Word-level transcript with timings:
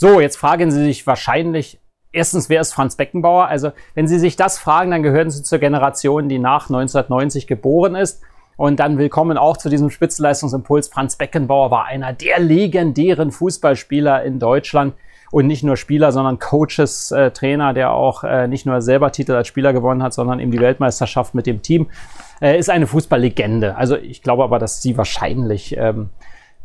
So, 0.00 0.20
jetzt 0.20 0.36
fragen 0.36 0.70
Sie 0.70 0.84
sich 0.84 1.08
wahrscheinlich, 1.08 1.80
erstens, 2.12 2.48
wer 2.48 2.60
ist 2.60 2.72
Franz 2.72 2.94
Beckenbauer? 2.94 3.48
Also, 3.48 3.72
wenn 3.96 4.06
Sie 4.06 4.20
sich 4.20 4.36
das 4.36 4.56
fragen, 4.56 4.92
dann 4.92 5.02
gehören 5.02 5.28
Sie 5.28 5.42
zur 5.42 5.58
Generation, 5.58 6.28
die 6.28 6.38
nach 6.38 6.70
1990 6.70 7.48
geboren 7.48 7.96
ist. 7.96 8.22
Und 8.56 8.78
dann 8.78 8.98
willkommen 8.98 9.36
auch 9.36 9.56
zu 9.56 9.68
diesem 9.68 9.90
Spitzenleistungsimpuls. 9.90 10.86
Franz 10.86 11.16
Beckenbauer 11.16 11.72
war 11.72 11.86
einer 11.86 12.12
der 12.12 12.38
legendären 12.38 13.32
Fußballspieler 13.32 14.22
in 14.22 14.38
Deutschland. 14.38 14.94
Und 15.32 15.48
nicht 15.48 15.64
nur 15.64 15.76
Spieler, 15.76 16.12
sondern 16.12 16.38
Coaches, 16.38 17.10
äh, 17.10 17.32
Trainer, 17.32 17.74
der 17.74 17.90
auch 17.90 18.22
äh, 18.22 18.46
nicht 18.46 18.66
nur 18.66 18.80
selber 18.80 19.10
Titel 19.10 19.32
als 19.32 19.48
Spieler 19.48 19.72
gewonnen 19.72 20.04
hat, 20.04 20.14
sondern 20.14 20.38
eben 20.38 20.52
die 20.52 20.60
Weltmeisterschaft 20.60 21.34
mit 21.34 21.48
dem 21.48 21.60
Team. 21.60 21.90
Äh, 22.40 22.56
ist 22.56 22.70
eine 22.70 22.86
Fußballlegende. 22.86 23.74
Also 23.74 23.96
ich 23.96 24.22
glaube 24.22 24.44
aber, 24.44 24.60
dass 24.60 24.80
Sie 24.80 24.96
wahrscheinlich 24.96 25.76
ähm, 25.76 26.10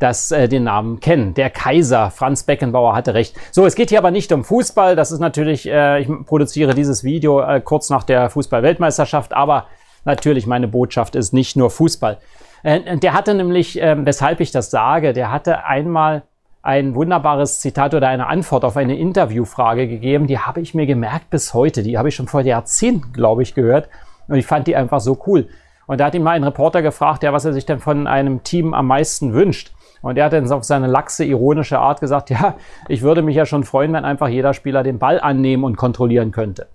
das 0.04 0.32
äh, 0.32 0.50
den 0.50 0.66
Namen 0.66 1.00
kennen. 1.00 1.34
Der 1.34 1.50
Kaiser, 1.50 2.12
Franz 2.12 2.44
Beckenbauer, 2.44 2.94
hatte 2.96 3.14
recht. 3.14 3.36
So, 3.52 3.66
es 3.66 3.76
geht 3.76 3.90
hier 3.90 4.00
aber 4.00 4.12
nicht 4.12 4.32
um 4.34 4.44
Fußball. 4.44 4.96
Das 4.96 5.12
ist 5.12 5.20
natürlich, 5.20 5.68
äh, 5.68 6.02
ich 6.02 6.10
produziere 6.26 6.76
dieses 6.76 7.04
Video 7.04 7.42
äh, 7.42 7.62
kurz 7.62 7.90
nach 7.90 8.04
der 8.04 8.30
Fußball-Weltmeisterschaft, 8.30 9.34
aber 9.34 9.68
natürlich, 10.04 10.46
meine 10.46 10.68
Botschaft 10.68 11.16
ist 11.16 11.34
nicht 11.34 11.56
nur 11.56 11.70
Fußball. 11.70 12.18
Äh, 12.64 12.98
der 12.98 13.14
hatte 13.14 13.34
nämlich, 13.34 13.82
äh, 13.82 13.96
weshalb 14.06 14.42
ich 14.42 14.52
das 14.52 14.70
sage, 14.70 15.14
der 15.14 15.32
hatte 15.32 15.64
einmal 15.64 16.24
ein 16.62 16.96
wunderbares 16.96 17.60
Zitat 17.60 17.94
oder 17.94 18.08
eine 18.08 18.28
Antwort 18.28 18.64
auf 18.66 18.78
eine 18.78 18.98
Interviewfrage 18.98 19.88
gegeben. 19.88 20.28
Die 20.28 20.40
habe 20.40 20.62
ich 20.62 20.74
mir 20.74 20.86
gemerkt 20.86 21.30
bis 21.30 21.54
heute. 21.54 21.84
Die 21.84 21.98
habe 21.98 22.10
ich 22.10 22.16
schon 22.16 22.28
vor 22.28 22.42
Jahrzehnten, 22.42 23.12
glaube 23.14 23.44
ich, 23.44 23.54
gehört. 23.54 23.90
Und 24.28 24.36
ich 24.36 24.46
fand 24.46 24.68
die 24.68 24.76
einfach 24.76 25.02
so 25.02 25.22
cool. 25.28 25.50
Und 25.86 26.00
da 26.00 26.06
hat 26.06 26.16
ihn 26.16 26.24
mal 26.24 26.32
ein 26.32 26.44
Reporter 26.44 26.82
gefragt, 26.82 27.24
ja, 27.24 27.34
was 27.34 27.46
er 27.46 27.54
sich 27.54 27.66
denn 27.66 27.80
von 27.80 28.08
einem 28.08 28.44
Team 28.44 28.74
am 28.74 28.88
meisten 28.88 29.34
wünscht. 29.34 29.74
Und 30.02 30.18
er 30.18 30.26
hat 30.26 30.34
dann 30.34 30.52
auf 30.52 30.64
seine 30.64 30.88
laxe, 30.88 31.24
ironische 31.24 31.80
Art 31.80 32.02
gesagt, 32.02 32.30
ja, 32.30 32.56
ich 32.90 33.02
würde 33.02 33.22
mich 33.22 33.36
ja 33.36 33.46
schon 33.46 33.64
freuen, 33.64 33.94
wenn 33.94 34.06
einfach 34.06 34.28
jeder 34.28 34.54
Spieler 34.54 34.84
den 34.84 35.00
Ball 35.00 35.20
annehmen 35.20 35.64
und 35.64 35.78
kontrollieren 35.78 36.32
könnte. 36.32 36.68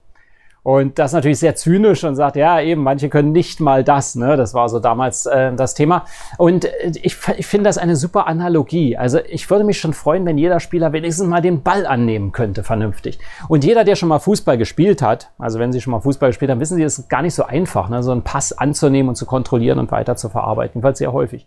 Und 0.68 0.98
das 0.98 1.14
natürlich 1.14 1.38
sehr 1.38 1.54
zynisch 1.54 2.04
und 2.04 2.14
sagt, 2.14 2.36
ja, 2.36 2.60
eben, 2.60 2.82
manche 2.82 3.08
können 3.08 3.32
nicht 3.32 3.58
mal 3.58 3.82
das. 3.82 4.16
Ne? 4.16 4.36
Das 4.36 4.52
war 4.52 4.68
so 4.68 4.80
damals 4.80 5.24
äh, 5.24 5.50
das 5.54 5.72
Thema. 5.72 6.04
Und 6.36 6.66
äh, 6.66 6.92
ich, 7.00 7.16
ich 7.38 7.46
finde 7.46 7.70
das 7.70 7.78
eine 7.78 7.96
super 7.96 8.26
Analogie. 8.26 8.94
Also 8.94 9.18
ich 9.18 9.48
würde 9.48 9.64
mich 9.64 9.80
schon 9.80 9.94
freuen, 9.94 10.26
wenn 10.26 10.36
jeder 10.36 10.60
Spieler 10.60 10.92
wenigstens 10.92 11.26
mal 11.26 11.40
den 11.40 11.62
Ball 11.62 11.86
annehmen 11.86 12.32
könnte, 12.32 12.64
vernünftig. 12.64 13.18
Und 13.48 13.64
jeder, 13.64 13.82
der 13.82 13.96
schon 13.96 14.10
mal 14.10 14.18
Fußball 14.18 14.58
gespielt 14.58 15.00
hat, 15.00 15.30
also 15.38 15.58
wenn 15.58 15.72
Sie 15.72 15.80
schon 15.80 15.92
mal 15.92 16.00
Fußball 16.00 16.28
gespielt 16.28 16.50
haben, 16.50 16.60
wissen 16.60 16.76
Sie, 16.76 16.82
es 16.82 16.98
ist 16.98 17.08
gar 17.08 17.22
nicht 17.22 17.34
so 17.34 17.44
einfach, 17.44 17.88
ne? 17.88 18.02
so 18.02 18.12
einen 18.12 18.22
Pass 18.22 18.52
anzunehmen 18.52 19.08
und 19.08 19.14
zu 19.14 19.24
kontrollieren 19.24 19.78
und 19.78 19.90
weiter 19.90 20.16
zu 20.16 20.28
verarbeiten, 20.28 20.82
weil 20.82 20.94
sehr 20.94 21.14
häufig. 21.14 21.46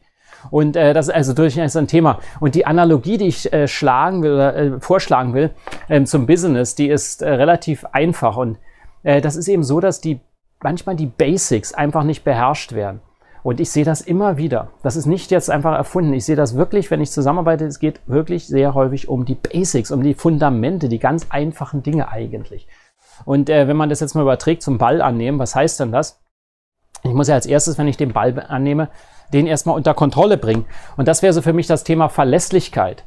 Und 0.49 0.75
äh, 0.75 0.95
das 0.95 1.09
ist 1.09 1.13
also 1.13 1.33
durchaus 1.33 1.75
ein 1.75 1.85
Thema. 1.85 2.17
Und 2.39 2.55
die 2.55 2.65
Analogie, 2.65 3.19
die 3.19 3.27
ich 3.27 3.53
äh, 3.53 3.67
schlagen 3.67 4.23
will 4.23 4.39
äh, 4.39 4.79
vorschlagen 4.79 5.35
will 5.35 5.51
ähm, 5.89 6.07
zum 6.07 6.25
Business, 6.25 6.73
die 6.73 6.87
ist 6.87 7.21
äh, 7.21 7.29
relativ 7.29 7.85
einfach. 7.91 8.37
Und 8.37 8.57
äh, 9.03 9.21
das 9.21 9.35
ist 9.35 9.47
eben 9.47 9.63
so, 9.63 9.79
dass 9.79 10.01
die 10.01 10.19
manchmal 10.61 10.95
die 10.95 11.07
Basics 11.07 11.73
einfach 11.73 12.03
nicht 12.03 12.23
beherrscht 12.23 12.73
werden. 12.73 13.01
Und 13.43 13.59
ich 13.59 13.71
sehe 13.71 13.85
das 13.85 14.01
immer 14.01 14.37
wieder. 14.37 14.69
Das 14.83 14.95
ist 14.95 15.07
nicht 15.07 15.31
jetzt 15.31 15.49
einfach 15.49 15.75
erfunden. 15.75 16.13
Ich 16.13 16.25
sehe 16.25 16.35
das 16.35 16.55
wirklich, 16.55 16.91
wenn 16.91 17.01
ich 17.01 17.11
zusammenarbeite, 17.11 17.65
es 17.65 17.79
geht 17.79 17.99
wirklich 18.05 18.45
sehr 18.45 18.75
häufig 18.75 19.09
um 19.09 19.25
die 19.25 19.35
Basics, 19.35 19.91
um 19.91 20.03
die 20.03 20.13
Fundamente, 20.13 20.89
die 20.89 20.99
ganz 20.99 21.27
einfachen 21.31 21.81
Dinge 21.81 22.09
eigentlich. 22.09 22.67
Und 23.25 23.49
äh, 23.49 23.67
wenn 23.67 23.77
man 23.77 23.89
das 23.89 23.99
jetzt 23.99 24.13
mal 24.13 24.21
überträgt 24.21 24.61
zum 24.61 24.77
Ball 24.77 25.01
annehmen, 25.01 25.39
was 25.39 25.55
heißt 25.55 25.79
denn 25.79 25.91
das? 25.91 26.21
Ich 27.03 27.13
muss 27.13 27.27
ja 27.27 27.35
als 27.35 27.47
erstes, 27.47 27.79
wenn 27.79 27.87
ich 27.87 27.97
den 27.97 28.13
Ball 28.13 28.39
annehme, 28.47 28.89
den 29.33 29.47
erstmal 29.47 29.75
unter 29.75 29.95
Kontrolle 29.95 30.37
bringen. 30.37 30.65
Und 30.97 31.07
das 31.07 31.23
wäre 31.23 31.33
so 31.33 31.41
für 31.41 31.53
mich 31.53 31.65
das 31.65 31.83
Thema 31.83 32.09
Verlässlichkeit. 32.09 33.05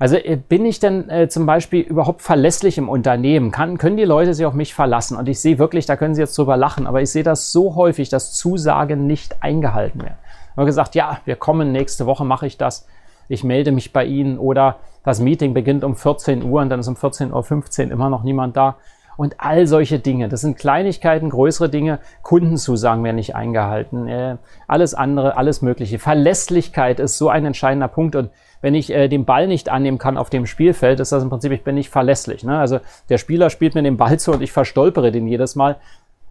Also 0.00 0.16
äh, 0.16 0.36
bin 0.36 0.64
ich 0.64 0.80
denn 0.80 1.10
äh, 1.10 1.28
zum 1.28 1.44
Beispiel 1.44 1.82
überhaupt 1.82 2.22
verlässlich 2.22 2.78
im 2.78 2.88
Unternehmen? 2.88 3.50
Kann, 3.50 3.76
können 3.76 3.98
die 3.98 4.04
Leute 4.04 4.32
sich 4.32 4.46
auf 4.46 4.54
mich 4.54 4.74
verlassen? 4.74 5.16
Und 5.16 5.28
ich 5.28 5.40
sehe 5.40 5.58
wirklich, 5.58 5.84
da 5.84 5.94
können 5.94 6.14
sie 6.14 6.22
jetzt 6.22 6.36
drüber 6.36 6.56
lachen, 6.56 6.86
aber 6.86 7.02
ich 7.02 7.10
sehe 7.10 7.22
das 7.22 7.52
so 7.52 7.76
häufig, 7.76 8.08
dass 8.08 8.32
Zusagen 8.32 9.06
nicht 9.06 9.36
eingehalten 9.42 10.00
werden. 10.00 10.16
Habe 10.56 10.64
gesagt, 10.64 10.94
ja, 10.94 11.20
wir 11.26 11.36
kommen 11.36 11.70
nächste 11.70 12.06
Woche, 12.06 12.24
mache 12.24 12.46
ich 12.46 12.56
das. 12.56 12.88
Ich 13.28 13.44
melde 13.44 13.72
mich 13.72 13.92
bei 13.92 14.06
Ihnen 14.06 14.38
oder 14.38 14.76
das 15.04 15.20
Meeting 15.20 15.52
beginnt 15.52 15.84
um 15.84 15.94
14 15.94 16.44
Uhr 16.44 16.62
und 16.62 16.70
dann 16.70 16.80
ist 16.80 16.88
um 16.88 16.96
14.15 16.96 17.86
Uhr 17.86 17.92
immer 17.92 18.08
noch 18.08 18.24
niemand 18.24 18.56
da 18.56 18.76
und 19.20 19.34
all 19.36 19.66
solche 19.66 19.98
Dinge. 19.98 20.30
Das 20.30 20.40
sind 20.40 20.56
Kleinigkeiten, 20.56 21.28
größere 21.28 21.68
Dinge. 21.68 21.98
Kundenzusagen 22.22 23.04
werden 23.04 23.16
nicht 23.16 23.36
eingehalten. 23.36 24.08
Äh, 24.08 24.38
alles 24.66 24.94
andere, 24.94 25.36
alles 25.36 25.60
Mögliche. 25.60 25.98
Verlässlichkeit 25.98 26.98
ist 26.98 27.18
so 27.18 27.28
ein 27.28 27.44
entscheidender 27.44 27.88
Punkt. 27.88 28.16
Und 28.16 28.30
wenn 28.62 28.74
ich 28.74 28.90
äh, 28.90 29.08
den 29.08 29.26
Ball 29.26 29.46
nicht 29.46 29.68
annehmen 29.68 29.98
kann 29.98 30.16
auf 30.16 30.30
dem 30.30 30.46
Spielfeld, 30.46 31.00
ist 31.00 31.12
das 31.12 31.22
im 31.22 31.28
Prinzip, 31.28 31.52
ich 31.52 31.64
bin 31.64 31.74
nicht 31.74 31.90
verlässlich. 31.90 32.44
Ne? 32.44 32.58
Also 32.58 32.80
der 33.10 33.18
Spieler 33.18 33.50
spielt 33.50 33.74
mir 33.74 33.82
den 33.82 33.98
Ball 33.98 34.18
zu 34.18 34.32
und 34.32 34.40
ich 34.40 34.52
verstolpere 34.52 35.12
den 35.12 35.26
jedes 35.26 35.54
Mal. 35.54 35.76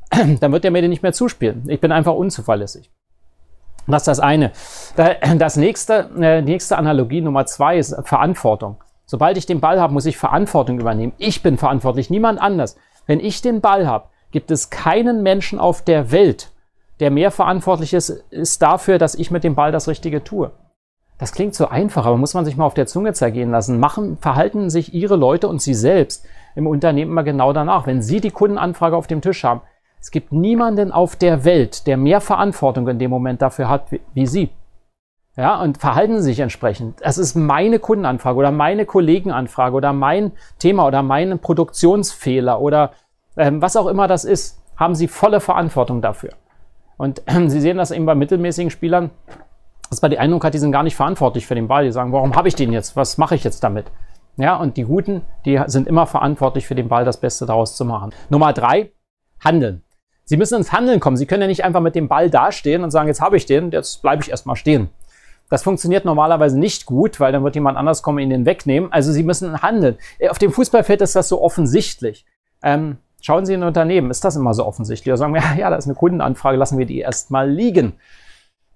Dann 0.39 0.51
wird 0.51 0.65
er 0.65 0.71
mir 0.71 0.81
den 0.81 0.89
nicht 0.89 1.03
mehr 1.03 1.13
zuspielen. 1.13 1.65
Ich 1.67 1.79
bin 1.79 1.91
einfach 1.91 2.15
unzuverlässig. 2.15 2.89
Das 3.85 4.01
ist 4.01 4.07
das 4.07 4.19
eine. 4.19 4.51
Das 4.95 5.57
nächste, 5.57 6.09
äh, 6.19 6.41
nächste 6.41 6.75
Analogie 6.75 7.21
Nummer 7.21 7.45
zwei 7.45 7.77
ist 7.77 7.95
Verantwortung. 8.03 8.77
Sobald 9.09 9.39
ich 9.39 9.47
den 9.47 9.59
Ball 9.59 9.81
habe, 9.81 9.91
muss 9.91 10.05
ich 10.05 10.17
Verantwortung 10.17 10.79
übernehmen. 10.79 11.13
Ich 11.17 11.41
bin 11.41 11.57
verantwortlich, 11.57 12.11
niemand 12.11 12.39
anders. 12.39 12.77
Wenn 13.07 13.19
ich 13.19 13.41
den 13.41 13.59
Ball 13.59 13.87
habe, 13.87 14.05
gibt 14.29 14.51
es 14.51 14.69
keinen 14.69 15.23
Menschen 15.23 15.57
auf 15.57 15.81
der 15.81 16.11
Welt, 16.11 16.51
der 16.99 17.09
mehr 17.09 17.31
verantwortlich 17.31 17.95
ist, 17.95 18.09
ist 18.29 18.61
dafür, 18.61 18.99
dass 18.99 19.15
ich 19.15 19.31
mit 19.31 19.43
dem 19.43 19.55
Ball 19.55 19.71
das 19.71 19.87
Richtige 19.87 20.23
tue. 20.23 20.51
Das 21.17 21.31
klingt 21.31 21.55
so 21.55 21.67
einfach, 21.67 22.05
aber 22.05 22.17
muss 22.17 22.35
man 22.35 22.45
sich 22.45 22.55
mal 22.55 22.67
auf 22.67 22.75
der 22.75 22.85
Zunge 22.85 23.13
zergehen 23.13 23.49
lassen. 23.49 23.79
Machen, 23.79 24.19
verhalten 24.21 24.69
sich 24.69 24.93
Ihre 24.93 25.15
Leute 25.15 25.47
und 25.47 25.59
Sie 25.59 25.73
selbst 25.73 26.23
im 26.53 26.67
Unternehmen 26.67 27.09
immer 27.09 27.23
genau 27.23 27.51
danach. 27.51 27.87
Wenn 27.87 28.03
Sie 28.03 28.21
die 28.21 28.29
Kundenanfrage 28.29 28.95
auf 28.95 29.07
dem 29.07 29.21
Tisch 29.21 29.43
haben, 29.43 29.61
es 29.99 30.11
gibt 30.11 30.31
niemanden 30.31 30.91
auf 30.91 31.15
der 31.15 31.45
Welt, 31.45 31.87
der 31.87 31.97
mehr 31.97 32.21
Verantwortung 32.21 32.87
in 32.87 32.99
dem 32.99 33.09
Moment 33.09 33.41
dafür 33.41 33.69
hat 33.69 33.91
wie, 33.91 34.01
wie 34.13 34.27
Sie. 34.27 34.49
Ja, 35.35 35.61
und 35.61 35.77
verhalten 35.77 36.21
sich 36.21 36.39
entsprechend. 36.39 36.99
Das 37.01 37.17
ist 37.17 37.35
meine 37.35 37.79
Kundenanfrage 37.79 38.37
oder 38.37 38.51
meine 38.51 38.85
Kollegenanfrage 38.85 39.75
oder 39.75 39.93
mein 39.93 40.33
Thema 40.57 40.85
oder 40.85 41.01
mein 41.01 41.39
Produktionsfehler 41.39 42.59
oder 42.59 42.91
ähm, 43.37 43.61
was 43.61 43.77
auch 43.77 43.87
immer 43.87 44.07
das 44.07 44.25
ist, 44.25 44.61
haben 44.75 44.95
sie 44.95 45.07
volle 45.07 45.39
Verantwortung 45.39 46.01
dafür. 46.01 46.31
Und 46.97 47.21
äh, 47.27 47.49
Sie 47.49 47.61
sehen 47.61 47.77
das 47.77 47.91
eben 47.91 48.05
bei 48.05 48.15
mittelmäßigen 48.15 48.69
Spielern, 48.69 49.11
dass 49.89 50.01
man 50.01 50.11
die 50.11 50.19
Eindruck 50.19 50.43
hat, 50.43 50.53
die 50.53 50.59
sind 50.59 50.71
gar 50.71 50.83
nicht 50.83 50.95
verantwortlich 50.95 51.47
für 51.47 51.55
den 51.55 51.67
Ball. 51.67 51.85
Die 51.85 51.91
sagen, 51.91 52.11
warum 52.11 52.35
habe 52.35 52.47
ich 52.47 52.55
den 52.55 52.71
jetzt? 52.71 52.95
Was 52.95 53.17
mache 53.17 53.35
ich 53.35 53.43
jetzt 53.43 53.63
damit? 53.63 53.85
Ja, 54.37 54.55
und 54.55 54.77
die 54.77 54.83
Guten, 54.83 55.23
die 55.45 55.59
sind 55.65 55.87
immer 55.87 56.05
verantwortlich 56.05 56.67
für 56.67 56.75
den 56.75 56.87
Ball, 56.87 57.05
das 57.05 57.19
Beste 57.19 57.45
daraus 57.45 57.75
zu 57.75 57.85
machen. 57.85 58.11
Nummer 58.29 58.53
drei, 58.53 58.91
handeln. 59.43 59.83
Sie 60.23 60.37
müssen 60.37 60.57
ins 60.57 60.71
Handeln 60.71 60.99
kommen. 60.99 61.17
Sie 61.17 61.25
können 61.25 61.41
ja 61.41 61.47
nicht 61.47 61.63
einfach 61.65 61.81
mit 61.81 61.95
dem 61.95 62.07
Ball 62.07 62.29
dastehen 62.29 62.83
und 62.83 62.91
sagen, 62.91 63.07
jetzt 63.07 63.21
habe 63.21 63.35
ich 63.35 63.45
den, 63.45 63.71
jetzt 63.71 64.01
bleibe 64.01 64.21
ich 64.21 64.29
erstmal 64.29 64.55
stehen. 64.55 64.89
Das 65.49 65.63
funktioniert 65.63 66.05
normalerweise 66.05 66.59
nicht 66.59 66.85
gut, 66.85 67.19
weil 67.19 67.31
dann 67.31 67.43
wird 67.43 67.55
jemand 67.55 67.77
anders 67.77 68.03
kommen 68.03 68.19
ihn 68.19 68.29
den 68.29 68.45
wegnehmen. 68.45 68.91
Also 68.93 69.11
sie 69.11 69.23
müssen 69.23 69.61
handeln. 69.61 69.97
Auf 70.29 70.37
dem 70.37 70.51
Fußballfeld 70.51 71.01
ist 71.01 71.15
das 71.15 71.27
so 71.27 71.41
offensichtlich. 71.41 72.25
Ähm, 72.61 72.97
schauen 73.21 73.45
Sie 73.45 73.53
in 73.53 73.63
ein 73.63 73.67
Unternehmen, 73.67 74.11
ist 74.11 74.23
das 74.23 74.35
immer 74.35 74.53
so 74.53 74.65
offensichtlich? 74.65 75.11
Oder 75.11 75.17
sagen 75.17 75.33
wir, 75.33 75.41
ja, 75.57 75.69
da 75.69 75.75
ist 75.75 75.85
eine 75.85 75.95
Kundenanfrage, 75.95 76.57
lassen 76.57 76.77
wir 76.77 76.85
die 76.85 76.99
erstmal 76.99 77.49
liegen. 77.49 77.93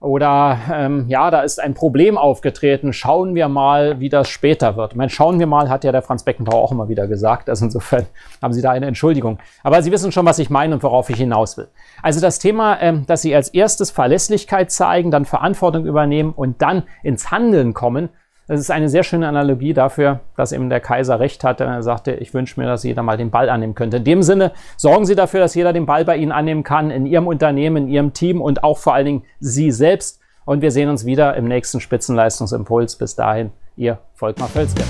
Oder 0.04 0.60
ähm, 0.70 1.06
ja, 1.08 1.32
da 1.32 1.44
ist 1.44 1.62
ein 1.62 1.76
Problem 1.76 2.18
aufgetreten, 2.18 2.92
schauen 2.92 3.36
wir 3.36 3.48
mal, 3.48 4.02
wie 4.02 4.10
das 4.10 4.28
später 4.28 4.76
wird. 4.76 4.92
Ich 4.92 4.98
meine, 4.98 5.10
schauen 5.10 5.40
wir 5.40 5.48
mal, 5.48 5.70
hat 5.70 5.86
ja 5.86 5.94
der 5.94 6.02
Franz 6.02 6.24
Beckenbauer 6.24 6.62
auch 6.62 6.74
immer 6.74 6.90
wieder 6.90 7.08
gesagt. 7.08 7.50
Also 7.50 7.64
insofern 7.64 8.06
haben 8.42 8.52
Sie 8.52 8.62
da 8.62 8.72
eine 8.72 8.86
Entschuldigung. 8.86 9.40
Aber 9.64 9.82
Sie 9.82 9.94
wissen 9.94 10.12
schon, 10.12 10.26
was 10.26 10.40
ich 10.40 10.50
meine 10.50 10.76
und 10.76 10.84
worauf 10.84 11.10
ich 11.10 11.16
hinaus 11.16 11.56
will. 11.56 11.70
Also 12.02 12.20
das 12.20 12.40
Thema, 12.40 12.82
ähm, 12.82 13.06
dass 13.06 13.22
Sie 13.22 13.34
als 13.34 13.48
erstes 13.48 13.92
Verlässlichkeit 13.92 14.72
zeigen, 14.72 15.10
dann 15.10 15.24
Verantwortung 15.24 15.86
übernehmen 15.86 16.34
und 16.34 16.62
dann 16.62 16.84
ins 17.02 17.32
Handeln 17.32 17.74
kommen, 17.74 18.10
das 18.48 18.60
ist 18.60 18.72
eine 18.72 18.90
sehr 18.90 19.04
schöne 19.04 19.28
Analogie 19.28 19.74
dafür, 19.74 20.20
dass 20.36 20.52
eben 20.52 20.70
der 20.70 20.82
Kaiser 20.82 21.20
recht 21.20 21.44
hatte. 21.44 21.64
Er 21.64 21.82
sagte, 21.82 22.12
ich 22.12 22.34
wünsche 22.34 22.60
mir, 22.60 22.68
dass 22.68 22.84
jeder 22.84 23.02
mal 23.02 23.16
den 23.16 23.32
Ball 23.32 23.50
annehmen 23.50 23.74
könnte. 23.74 23.98
In 23.98 24.04
dem 24.04 24.24
Sinne, 24.24 24.52
sorgen 24.76 25.06
Sie 25.06 25.16
dafür, 25.16 25.40
dass 25.40 25.56
jeder 25.56 25.72
den 25.72 25.86
Ball 25.86 26.04
bei 26.04 26.18
Ihnen 26.18 26.34
annehmen 26.34 26.64
kann, 26.64 26.92
in 26.92 27.06
Ihrem 27.06 27.28
Unternehmen, 27.28 27.86
in 27.86 27.90
Ihrem 27.90 28.14
Team 28.14 28.42
und 28.42 28.64
auch 28.64 28.78
vor 28.78 28.94
allen 28.94 29.06
Dingen 29.06 29.24
Sie 29.40 29.72
selbst. 29.72 30.20
Und 30.46 30.62
wir 30.62 30.72
sehen 30.72 30.90
uns 30.90 31.06
wieder 31.06 31.36
im 31.38 31.48
nächsten 31.48 31.80
Spitzenleistungsimpuls. 31.80 32.98
Bis 32.98 33.16
dahin, 33.16 33.52
Ihr 33.78 34.00
Volkmar 34.14 34.50
Völzke. 34.50 34.84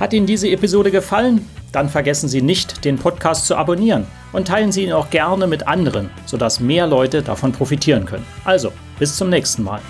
Hat 0.00 0.14
Ihnen 0.14 0.26
diese 0.26 0.48
Episode 0.48 0.90
gefallen? 0.90 1.46
Dann 1.70 1.88
vergessen 1.88 2.28
Sie 2.28 2.40
nicht, 2.40 2.84
den 2.84 2.96
Podcast 2.96 3.46
zu 3.46 3.56
abonnieren 3.56 4.06
und 4.32 4.48
teilen 4.48 4.72
Sie 4.72 4.84
ihn 4.84 4.92
auch 4.92 5.10
gerne 5.10 5.46
mit 5.46 5.66
anderen, 5.66 6.08
sodass 6.24 6.60
mehr 6.60 6.86
Leute 6.86 7.20
davon 7.20 7.52
profitieren 7.52 8.06
können. 8.06 8.24
Also, 8.44 8.72
bis 8.98 9.16
zum 9.16 9.28
nächsten 9.28 9.64
Mal. 9.64 9.80